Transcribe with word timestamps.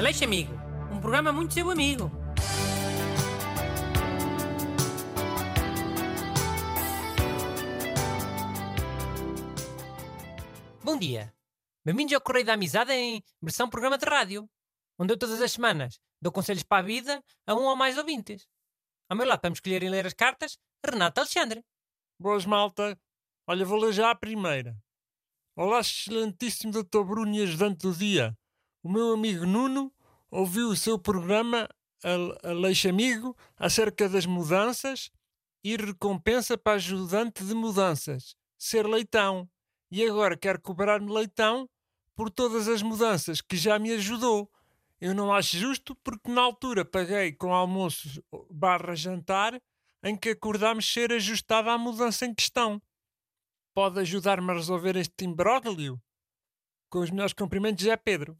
Aleixo 0.00 0.24
Amigo, 0.24 0.54
um 0.90 0.98
programa 0.98 1.30
muito 1.30 1.52
seu 1.52 1.70
amigo. 1.70 2.10
Bom 10.82 10.98
dia. 10.98 11.34
Bem-vindos 11.84 12.14
ao 12.14 12.20
Correio 12.22 12.46
da 12.46 12.54
Amizade 12.54 12.90
em 12.94 13.22
versão 13.42 13.68
programa 13.68 13.98
de 13.98 14.06
rádio, 14.06 14.48
onde 14.98 15.12
eu 15.12 15.18
todas 15.18 15.38
as 15.38 15.52
semanas 15.52 16.00
dou 16.18 16.32
conselhos 16.32 16.62
para 16.62 16.78
a 16.78 16.86
vida 16.86 17.22
a 17.46 17.54
um 17.54 17.64
ou 17.64 17.76
mais 17.76 17.98
ouvintes. 17.98 18.48
Ao 19.06 19.14
meu 19.14 19.26
lado, 19.26 19.40
para 19.40 19.50
me 19.50 19.54
escolher 19.54 19.82
e 19.82 19.90
ler 19.90 20.06
as 20.06 20.14
cartas, 20.14 20.56
Renato 20.82 21.20
Alexandre. 21.20 21.62
Boas, 22.18 22.46
malta. 22.46 22.98
Olha, 23.46 23.66
vou 23.66 23.78
ler 23.78 23.92
já 23.92 24.10
a 24.10 24.14
primeira. 24.14 24.74
Olá, 25.54 25.80
excelentíssimo 25.80 26.72
Dr. 26.72 27.04
Bruno 27.04 27.34
e 27.34 27.42
ajudante 27.42 27.86
do 27.86 27.92
dia. 27.92 28.34
O 28.82 28.90
meu 28.90 29.12
amigo 29.12 29.44
Nuno 29.44 29.92
ouviu 30.30 30.68
o 30.68 30.76
seu 30.76 30.98
programa 30.98 31.68
Aleixo 32.42 32.88
Amigo 32.88 33.36
acerca 33.58 34.08
das 34.08 34.24
mudanças 34.24 35.10
e 35.62 35.76
recompensa 35.76 36.56
para 36.56 36.76
ajudante 36.76 37.44
de 37.44 37.54
mudanças, 37.54 38.34
ser 38.58 38.86
leitão. 38.86 39.46
E 39.90 40.02
agora 40.02 40.34
quer 40.34 40.58
cobrar-me 40.58 41.12
leitão 41.12 41.68
por 42.14 42.30
todas 42.30 42.68
as 42.68 42.80
mudanças 42.80 43.42
que 43.42 43.56
já 43.56 43.78
me 43.78 43.92
ajudou. 43.92 44.50
Eu 44.98 45.14
não 45.14 45.30
acho 45.30 45.58
justo 45.58 45.94
porque 45.96 46.30
na 46.30 46.40
altura 46.40 46.82
paguei 46.82 47.32
com 47.32 47.52
almoço 47.52 48.22
barra 48.50 48.94
jantar 48.94 49.60
em 50.02 50.16
que 50.16 50.30
acordámos 50.30 50.90
ser 50.90 51.12
ajustada 51.12 51.70
à 51.70 51.76
mudança 51.76 52.24
em 52.24 52.34
questão. 52.34 52.80
Pode 53.74 54.00
ajudar-me 54.00 54.50
a 54.50 54.54
resolver 54.54 54.96
este 54.96 55.26
imbróglio? 55.26 56.00
Com 56.88 57.00
os 57.00 57.10
melhores 57.10 57.34
cumprimentos, 57.34 57.84
Zé 57.84 57.96
Pedro. 57.96 58.38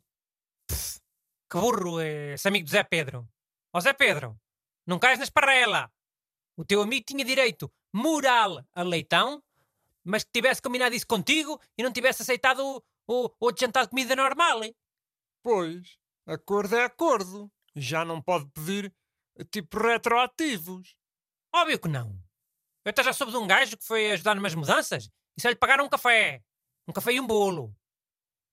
Que 1.50 1.58
burro 1.58 2.00
é 2.00 2.34
esse 2.34 2.46
amigo 2.46 2.64
de 2.64 2.70
Zé 2.70 2.84
Pedro. 2.84 3.28
Ó 3.74 3.78
oh, 3.78 3.80
Zé 3.80 3.92
Pedro, 3.92 4.40
não 4.86 5.00
cais 5.00 5.18
na 5.18 5.24
esparrela. 5.24 5.92
O 6.56 6.64
teu 6.64 6.80
amigo 6.80 7.04
tinha 7.04 7.24
direito 7.24 7.72
moral 7.92 8.64
a 8.72 8.82
leitão, 8.84 9.42
mas 10.04 10.22
que 10.22 10.30
tivesse 10.30 10.62
combinado 10.62 10.94
isso 10.94 11.06
contigo 11.06 11.60
e 11.76 11.82
não 11.82 11.92
tivesse 11.92 12.22
aceitado 12.22 12.60
o, 12.64 12.82
o, 13.08 13.30
o 13.40 13.52
jantar 13.58 13.84
de 13.84 13.90
comida 13.90 14.14
normal. 14.14 14.62
Hein? 14.62 14.76
Pois, 15.42 15.98
acordo 16.24 16.76
é 16.76 16.84
acordo. 16.84 17.50
Já 17.74 18.04
não 18.04 18.22
pode 18.22 18.46
pedir 18.50 18.94
tipo 19.50 19.76
retroativos. 19.78 20.94
Óbvio 21.52 21.80
que 21.80 21.88
não. 21.88 22.10
Eu 22.84 22.90
até 22.90 23.02
já 23.02 23.12
soube 23.12 23.32
de 23.32 23.38
um 23.38 23.46
gajo 23.46 23.76
que 23.76 23.84
foi 23.84 24.12
ajudar 24.12 24.36
numas 24.36 24.54
mudanças 24.54 25.10
e 25.36 25.42
só 25.42 25.48
lhe 25.48 25.56
pagaram 25.56 25.84
um 25.84 25.88
café. 25.88 26.44
Um 26.86 26.92
café 26.92 27.12
e 27.12 27.20
um 27.20 27.26
bolo. 27.26 27.74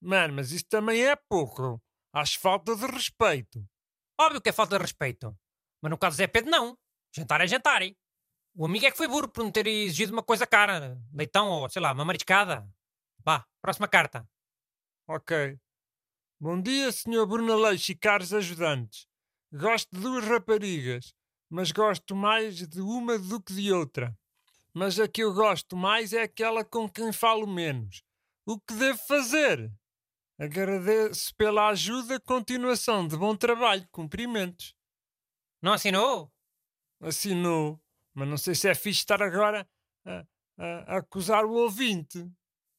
Mano, 0.01 0.33
mas 0.33 0.51
isso 0.51 0.65
também 0.67 1.05
é 1.05 1.15
pouco. 1.15 1.79
Acho 2.17 2.39
falta 2.39 2.75
de 2.75 2.83
respeito. 2.87 3.63
Óbvio 4.19 4.41
que 4.41 4.49
é 4.49 4.51
falta 4.51 4.75
de 4.75 4.81
respeito. 4.81 5.37
Mas 5.79 5.91
no 5.91 5.99
caso 5.99 6.15
de 6.15 6.23
Zé 6.23 6.25
Pedro, 6.25 6.49
não. 6.49 6.75
Jantar 7.15 7.41
é 7.41 7.47
jantar. 7.47 7.83
Hein? 7.83 7.95
O 8.55 8.65
amigo 8.65 8.87
é 8.87 8.89
que 8.89 8.97
foi 8.97 9.07
burro 9.07 9.29
por 9.29 9.43
não 9.43 9.51
ter 9.51 9.67
exigido 9.67 10.13
uma 10.13 10.23
coisa 10.23 10.47
cara. 10.47 10.99
Leitão 11.13 11.47
ou, 11.47 11.69
sei 11.69 11.79
lá, 11.79 11.91
uma 11.93 12.03
mariscada. 12.03 12.67
Vá, 13.23 13.45
próxima 13.61 13.87
carta. 13.87 14.27
Ok. 15.07 15.59
Bom 16.39 16.59
dia, 16.59 16.91
Sr. 16.91 17.27
Bruno 17.27 17.55
Leix 17.55 17.87
e 17.87 17.93
caros 17.93 18.33
ajudantes. 18.33 19.05
Gosto 19.53 19.95
de 19.95 20.01
duas 20.01 20.25
raparigas, 20.25 21.13
mas 21.47 21.71
gosto 21.71 22.15
mais 22.15 22.67
de 22.67 22.81
uma 22.81 23.19
do 23.19 23.39
que 23.39 23.53
de 23.53 23.71
outra. 23.71 24.17
Mas 24.73 24.99
a 24.99 25.07
que 25.07 25.21
eu 25.21 25.35
gosto 25.35 25.77
mais 25.77 26.13
é 26.13 26.23
aquela 26.23 26.65
com 26.65 26.89
quem 26.89 27.13
falo 27.13 27.45
menos. 27.45 28.01
O 28.43 28.59
que 28.59 28.73
devo 28.73 28.97
fazer? 29.07 29.71
Agradeço 30.39 31.33
pela 31.35 31.69
ajuda, 31.69 32.19
continuação 32.19 33.07
de 33.07 33.17
bom 33.17 33.35
trabalho, 33.35 33.87
cumprimentos. 33.91 34.75
Não 35.59 35.73
assinou? 35.73 36.31
Assinou, 37.01 37.81
mas 38.13 38.27
não 38.27 38.37
sei 38.37 38.53
se 38.53 38.69
é 38.69 38.75
fixe 38.75 38.99
estar 38.99 39.21
agora 39.21 39.67
a, 40.05 40.25
a, 40.59 40.95
a 40.95 40.97
acusar 40.97 41.43
o 41.43 41.53
ouvinte. 41.53 42.31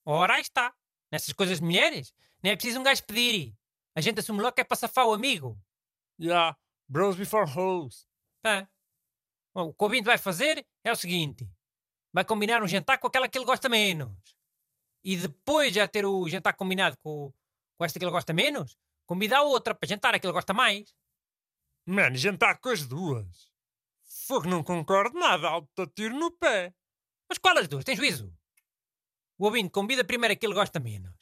Ora, 0.04 0.34
aí 0.34 0.42
está. 0.42 0.72
Nessas 1.10 1.32
coisas 1.32 1.58
de 1.58 1.64
mulheres, 1.64 2.14
nem 2.42 2.52
é 2.52 2.56
preciso 2.56 2.78
um 2.78 2.82
gajo 2.84 3.02
pedir. 3.04 3.56
A 3.96 4.00
gente 4.00 4.20
assume 4.20 4.40
logo 4.40 4.52
que 4.52 4.60
é 4.60 4.64
para 4.64 4.76
safar 4.76 5.08
o 5.08 5.12
amigo. 5.12 5.60
Já, 6.16 6.28
yeah, 6.28 6.58
bros 6.88 7.16
before 7.16 7.50
hoes. 7.50 8.06
Tá. 8.40 8.68
Bom, 9.52 9.70
o 9.70 9.74
que 9.74 9.82
o 9.82 9.86
ouvinte 9.86 10.04
vai 10.04 10.16
fazer 10.16 10.64
é 10.84 10.92
o 10.92 10.96
seguinte: 10.96 11.50
vai 12.12 12.24
combinar 12.24 12.62
um 12.62 12.68
jantar 12.68 12.98
com 12.98 13.08
aquela 13.08 13.28
que 13.28 13.36
ele 13.36 13.44
gosta 13.44 13.68
menos. 13.68 14.16
E 15.02 15.16
depois 15.16 15.72
de 15.72 15.80
já 15.80 15.88
ter 15.88 16.06
o 16.06 16.28
jantar 16.28 16.54
combinado 16.54 16.96
com, 16.98 17.32
com 17.78 17.84
esta 17.84 17.98
que 17.98 18.04
ele 18.04 18.12
gosta 18.12 18.32
menos, 18.34 18.76
convidar 19.06 19.42
outra 19.42 19.74
para 19.74 19.88
jantar 19.88 20.14
a 20.14 20.18
que 20.18 20.26
ele 20.26 20.32
gosta 20.32 20.52
mais. 20.52 20.92
Mano, 21.86 22.16
jantar 22.16 22.58
com 22.58 22.68
as 22.68 22.86
duas. 22.86 23.48
Fogo, 24.26 24.48
não 24.48 24.62
concordo 24.62 25.18
nada, 25.18 25.48
alto 25.48 25.86
tiro 25.86 26.14
no 26.14 26.30
pé. 26.32 26.74
Mas 27.28 27.38
qual 27.38 27.56
as 27.56 27.68
duas? 27.68 27.84
Tem 27.84 27.96
juízo? 27.96 28.34
O 29.38 29.46
ouvinte 29.46 29.70
convida 29.70 30.04
primeiro 30.04 30.34
a 30.34 30.36
que 30.36 30.44
ele 30.44 30.54
gosta 30.54 30.80
menos. 30.80 31.14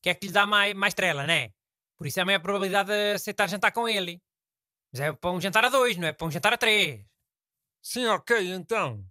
Que 0.00 0.10
é 0.10 0.14
que 0.14 0.26
lhe 0.26 0.32
dá 0.32 0.46
mais, 0.46 0.72
mais 0.74 0.94
trela, 0.94 1.26
né? 1.26 1.52
Por 1.96 2.06
isso 2.06 2.20
é 2.20 2.22
a 2.22 2.26
maior 2.26 2.40
probabilidade 2.40 2.88
de 2.88 3.14
aceitar 3.14 3.48
jantar 3.48 3.72
com 3.72 3.88
ele. 3.88 4.22
Mas 4.92 5.00
é 5.00 5.12
para 5.12 5.32
um 5.32 5.40
jantar 5.40 5.64
a 5.64 5.68
dois, 5.68 5.96
não 5.96 6.06
é 6.06 6.12
para 6.12 6.26
um 6.26 6.30
jantar 6.30 6.52
a 6.52 6.58
três. 6.58 7.04
Sim, 7.82 8.06
ok, 8.06 8.52
então. 8.52 9.04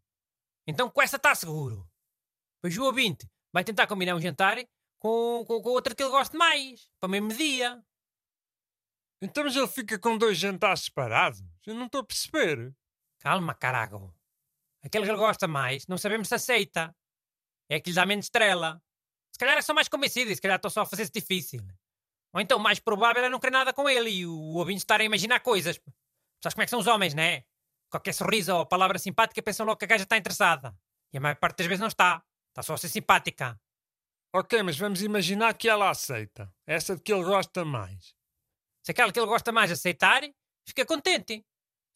Então 0.66 0.90
com 0.90 1.02
essa 1.02 1.18
está 1.18 1.36
seguro. 1.36 1.88
Pois 2.62 2.78
o 2.78 2.84
ouvinte 2.84 3.28
vai 3.52 3.64
tentar 3.64 3.88
combinar 3.88 4.16
um 4.16 4.22
jantar 4.22 4.58
com, 5.00 5.44
com, 5.46 5.62
com 5.62 5.70
outra 5.70 5.94
que 5.94 6.04
ele 6.04 6.12
goste 6.12 6.36
mais, 6.36 6.90
para 7.00 7.08
o 7.08 7.10
mesmo 7.10 7.30
dia. 7.30 7.84
Então 9.22 9.44
mas 9.44 9.56
ele 9.56 9.68
fica 9.68 9.98
com 9.98 10.18
dois 10.18 10.38
jantares 10.38 10.82
separados? 10.82 11.44
Eu 11.66 11.74
não 11.74 11.86
estou 11.86 12.02
a 12.02 12.04
perceber. 12.04 12.76
Calma, 13.20 13.54
carago. 13.56 14.14
Aquele 14.84 15.06
que 15.06 15.12
ele 15.12 15.18
gosta 15.18 15.48
mais, 15.48 15.88
não 15.88 15.98
sabemos 15.98 16.28
se 16.28 16.36
aceita. 16.36 16.96
É 17.70 17.80
que 17.80 17.90
lhe 17.90 17.96
dá 17.96 18.06
menos 18.06 18.26
estrela. 18.26 18.82
Se 19.32 19.40
calhar 19.40 19.58
é 19.58 19.62
só 19.62 19.74
mais 19.74 19.88
convencido 19.88 20.32
e 20.32 20.36
se 20.36 20.42
calhar 20.42 20.58
estou 20.58 20.70
só 20.70 20.82
a 20.82 20.86
fazer-se 20.86 21.12
difícil. 21.12 21.62
Ou 22.34 22.40
então, 22.40 22.60
mais 22.60 22.80
provável 22.80 23.24
é 23.24 23.30
não 23.30 23.40
querer 23.40 23.52
nada 23.52 23.74
com 23.74 23.90
ele 23.90 24.10
e 24.10 24.26
o 24.28 24.56
ouvinte 24.56 24.80
estar 24.80 25.02
a 25.02 25.04
imaginar 25.04 25.40
coisas. 25.40 25.80
Sabes 26.44 26.54
como 26.54 26.62
é 26.62 26.66
que 26.66 26.70
são 26.70 26.80
os 26.80 26.88
homens, 26.88 27.14
né? 27.14 27.46
Qualquer 27.90 28.14
sorriso 28.14 28.54
ou 28.54 28.66
palavra 28.66 29.00
simpática 29.00 29.42
pensam 29.42 29.66
logo 29.66 29.78
que 29.78 29.86
a 29.86 29.88
gaja 29.88 30.04
está 30.04 30.18
interessada. 30.18 30.78
E 31.12 31.18
a 31.18 31.22
maior 31.22 31.38
parte 31.38 31.58
das 31.58 31.68
vezes 31.68 31.80
não 31.80 31.88
está. 31.88 32.24
Está 32.50 32.62
só 32.62 32.74
a 32.74 32.78
ser 32.78 32.90
simpática. 32.90 33.60
Ok, 34.38 34.62
mas 34.64 34.78
vamos 34.78 35.02
imaginar 35.02 35.54
que 35.54 35.70
ela 35.70 35.90
aceita. 35.90 36.54
Essa 36.68 36.94
de 36.94 37.02
que 37.02 37.14
ele 37.14 37.24
gosta 37.24 37.64
mais. 37.64 38.14
Se 38.84 38.92
aquela 38.92 39.10
que 39.10 39.18
ele 39.18 39.28
gosta 39.28 39.50
mais 39.50 39.72
aceitar, 39.72 40.24
fica 40.68 40.86
contente. 40.86 41.42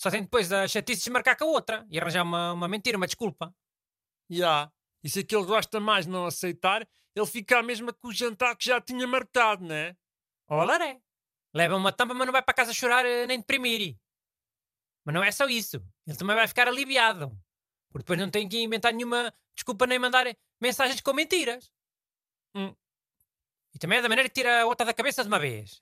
Só 0.02 0.10
tem 0.10 0.22
depois 0.22 0.50
a 0.50 0.66
chatice 0.66 1.04
de 1.04 1.10
marcar 1.10 1.36
com 1.36 1.44
a 1.44 1.48
outra 1.48 1.86
e 1.90 2.00
arranjar 2.00 2.24
uma, 2.24 2.54
uma 2.54 2.70
mentira, 2.70 2.96
uma 2.96 3.08
desculpa. 3.08 3.54
Já. 4.30 4.38
Yeah. 4.38 4.74
E 5.04 5.10
se 5.10 5.20
aquele 5.20 5.44
gosta 5.44 5.82
mais 5.82 6.06
não 6.06 6.26
aceitar, 6.28 6.88
ele 7.14 7.26
fica 7.26 7.60
a 7.60 7.64
mesma 7.64 7.92
com 7.92 8.08
o 8.08 8.14
jantar 8.14 8.56
que 8.56 8.68
já 8.68 8.80
tinha 8.80 9.06
marcado, 9.06 9.66
né? 9.66 9.98
Olá, 10.48 10.82
é. 10.88 10.98
Leva 11.54 11.76
uma 11.76 11.92
tampa, 11.92 12.14
mas 12.14 12.26
não 12.26 12.32
vai 12.32 12.42
para 12.42 12.54
casa 12.54 12.74
chorar 12.74 13.06
eh, 13.06 13.28
nem 13.28 13.40
deprimir. 13.40 13.98
Mas 15.04 15.14
não 15.14 15.22
é 15.22 15.32
só 15.34 15.46
isso. 15.50 15.86
Ele 16.08 16.18
também 16.18 16.38
vai 16.38 16.48
ficar 16.48 16.70
aliviado. 16.70 17.38
Porque 17.92 18.04
depois 18.04 18.18
não 18.18 18.32
tem 18.32 18.48
que 18.48 18.62
inventar 18.62 18.94
nenhuma 18.94 19.34
desculpa 19.54 19.86
nem 19.86 20.00
mandar 20.00 20.26
mensagens 20.62 21.02
com 21.02 21.12
mentiras. 21.12 21.70
Hum. 22.56 22.76
E 23.74 23.80
também 23.80 24.00
é 24.00 24.02
da 24.02 24.10
maneira 24.10 24.30
que 24.30 24.36
tira 24.36 24.62
a 24.62 24.66
outra 24.66 24.86
da 24.86 24.94
cabeça 24.94 25.24
de 25.24 25.28
uma 25.28 25.40
vez. 25.40 25.82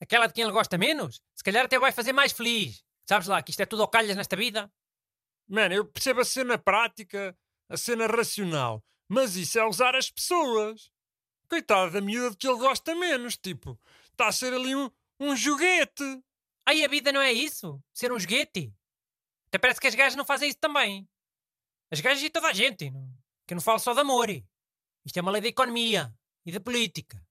Aquela 0.00 0.26
de 0.26 0.32
quem 0.32 0.44
ele 0.44 0.52
gosta 0.52 0.76
menos, 0.76 1.20
se 1.34 1.42
calhar 1.42 1.64
até 1.64 1.78
vai 1.78 1.92
fazer 1.92 2.12
mais 2.12 2.32
feliz. 2.32 2.84
Sabes 3.08 3.28
lá 3.28 3.42
que 3.42 3.50
isto 3.50 3.60
é 3.60 3.66
tudo 3.66 3.82
ao 3.82 3.88
calhas 3.88 4.16
nesta 4.16 4.36
vida? 4.36 4.70
Mano, 5.48 5.74
eu 5.74 5.84
percebo 5.84 6.20
a 6.20 6.24
cena 6.24 6.58
prática, 6.58 7.36
a 7.68 7.76
cena 7.76 8.06
racional, 8.06 8.82
mas 9.08 9.36
isso 9.36 9.58
é 9.58 9.64
usar 9.64 9.94
as 9.94 10.10
pessoas. 10.10 10.90
Coitado 11.48 11.92
da 11.92 12.00
miúda 12.00 12.30
de 12.30 12.36
que 12.36 12.48
ele 12.48 12.58
gosta 12.58 12.94
menos, 12.94 13.36
tipo, 13.36 13.78
está 14.10 14.26
a 14.26 14.32
ser 14.32 14.52
ali 14.52 14.74
um, 14.74 14.90
um 15.20 15.36
joguete. 15.36 16.20
Aí 16.66 16.84
a 16.84 16.88
vida 16.88 17.12
não 17.12 17.20
é 17.20 17.32
isso? 17.32 17.80
Ser 17.94 18.12
um 18.12 18.18
joguete? 18.18 18.74
Até 19.46 19.58
parece 19.58 19.80
que 19.80 19.86
as 19.86 19.94
gajas 19.94 20.16
não 20.16 20.24
fazem 20.24 20.48
isso 20.48 20.58
também. 20.58 21.08
As 21.90 22.00
gajas 22.00 22.22
e 22.22 22.28
toda 22.28 22.48
a 22.48 22.52
gente, 22.52 22.90
não, 22.90 23.08
que 23.46 23.54
eu 23.54 23.56
não 23.56 23.62
falo 23.62 23.78
só 23.78 23.94
de 23.94 24.00
amor. 24.00 24.28
Isto 25.06 25.18
é 25.18 25.22
uma 25.22 25.30
lei 25.30 25.40
da 25.40 25.48
economia 25.48 26.12
e 26.44 26.50
da 26.50 26.58
política. 26.58 27.24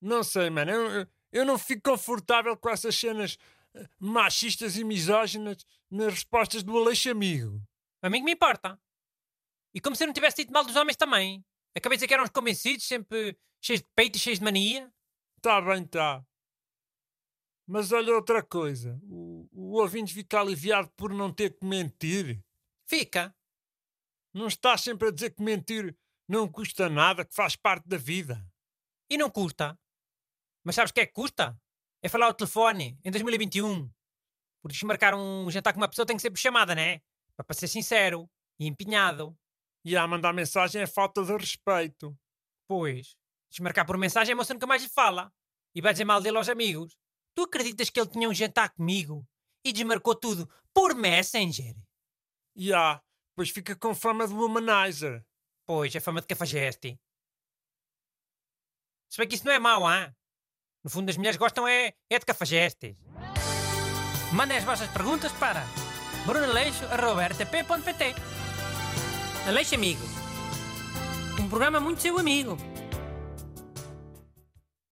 Não 0.00 0.22
sei, 0.22 0.48
mano. 0.48 0.70
Eu, 0.70 1.06
eu 1.32 1.44
não 1.44 1.58
fico 1.58 1.90
confortável 1.90 2.56
com 2.56 2.70
essas 2.70 2.94
cenas 2.94 3.36
eh, 3.74 3.88
machistas 3.98 4.76
e 4.76 4.84
misóginas 4.84 5.66
nas 5.90 6.14
respostas 6.14 6.62
do 6.62 6.78
Aleixo 6.78 7.10
Amigo. 7.10 7.60
A 8.00 8.08
mim 8.08 8.20
que 8.20 8.24
me 8.24 8.32
importa. 8.32 8.80
E 9.74 9.80
como 9.80 9.96
se 9.96 10.04
eu 10.04 10.06
não 10.06 10.14
tivesse 10.14 10.36
dito 10.36 10.52
mal 10.52 10.64
dos 10.64 10.76
homens 10.76 10.96
também. 10.96 11.44
Acabei 11.74 11.96
de 11.96 12.00
dizer 12.00 12.08
que 12.08 12.14
eram 12.14 12.24
uns 12.24 12.30
convencidos, 12.30 12.86
sempre 12.86 13.36
cheios 13.60 13.80
de 13.80 13.88
peito 13.96 14.14
e 14.14 14.20
cheios 14.20 14.38
de 14.38 14.44
mania. 14.44 14.90
Tá 15.42 15.60
bem, 15.60 15.84
tá. 15.84 16.24
Mas 17.66 17.90
olha 17.90 18.14
outra 18.14 18.44
coisa. 18.44 18.96
O, 19.02 19.48
o 19.50 19.72
ouvinte 19.80 20.14
fica 20.14 20.40
aliviado 20.40 20.88
por 20.96 21.12
não 21.12 21.32
ter 21.32 21.58
que 21.58 21.66
mentir. 21.66 22.40
Fica. 22.86 23.34
Não 24.32 24.46
estás 24.46 24.82
sempre 24.82 25.08
a 25.08 25.10
dizer 25.10 25.30
que 25.30 25.42
mentir 25.42 25.96
não 26.28 26.50
custa 26.50 26.88
nada, 26.88 27.24
que 27.24 27.34
faz 27.34 27.56
parte 27.56 27.86
da 27.88 27.96
vida. 27.96 28.44
E 29.10 29.16
não 29.16 29.30
custa. 29.30 29.78
Mas 30.64 30.74
sabes 30.74 30.90
o 30.90 30.94
que 30.94 31.00
é 31.00 31.06
que 31.06 31.12
custa? 31.12 31.56
é 32.06 32.08
falar 32.08 32.26
ao 32.26 32.34
telefone 32.34 32.98
em 33.04 33.10
2021. 33.10 33.90
Porque 34.62 34.74
desmarcar 34.74 35.14
um 35.14 35.50
jantar 35.50 35.72
com 35.72 35.80
uma 35.80 35.88
pessoa 35.88 36.06
tem 36.06 36.16
que 36.16 36.22
ser 36.22 36.30
por 36.30 36.38
chamada, 36.38 36.74
né? 36.74 37.00
Para 37.36 37.54
ser 37.54 37.68
sincero 37.68 38.28
e 38.58 38.66
empenhado. 38.66 39.36
E 39.84 39.96
a 39.96 40.06
mandar 40.06 40.32
mensagem 40.32 40.82
é 40.82 40.86
falta 40.86 41.24
de 41.24 41.32
respeito. 41.32 42.16
Pois, 42.68 43.16
desmarcar 43.50 43.86
por 43.86 43.96
mensagem 43.98 44.32
a 44.32 44.36
moça 44.36 44.54
nunca 44.54 44.66
mais 44.66 44.82
lhe 44.82 44.88
fala. 44.88 45.32
E 45.74 45.80
vai 45.80 45.92
dizer 45.92 46.04
mal 46.04 46.20
dele 46.20 46.38
aos 46.38 46.48
amigos. 46.48 46.96
Tu 47.34 47.42
acreditas 47.42 47.90
que 47.90 48.00
ele 48.00 48.08
tinha 48.08 48.28
um 48.28 48.34
jantar 48.34 48.70
comigo 48.70 49.26
e 49.64 49.72
desmarcou 49.72 50.14
tudo 50.14 50.48
por 50.72 50.94
Messenger? 50.94 51.76
E 52.56 52.72
há, 52.72 53.00
depois 53.30 53.50
fica 53.50 53.76
com 53.76 53.94
fama 53.94 54.26
de 54.26 54.32
womanizer. 54.32 55.24
Pois, 55.66 55.94
é 55.94 56.00
fama 56.00 56.20
de 56.20 56.28
cafajeste. 56.28 56.98
Se 59.10 59.18
bem 59.18 59.28
que 59.28 59.34
isso 59.34 59.44
não 59.44 59.52
é 59.52 59.58
mau, 59.58 59.82
hein? 59.90 60.14
No 60.84 60.90
fundo, 60.90 61.10
as 61.10 61.16
mulheres 61.16 61.36
gostam 61.36 61.66
é, 61.66 61.92
é 62.08 62.18
de 62.18 62.24
cafajestes. 62.24 62.94
Mandem 64.32 64.56
as 64.58 64.64
vossas 64.64 64.88
perguntas 64.90 65.32
para 65.32 65.64
brunaleixo.rtp.pt 66.26 68.14
Aleixo 69.48 69.74
Amigo. 69.74 70.02
Um 71.40 71.48
programa 71.48 71.80
muito 71.80 72.02
seu 72.02 72.18
amigo. 72.18 72.56